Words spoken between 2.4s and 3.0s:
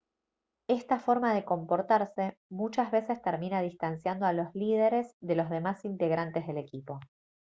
muchas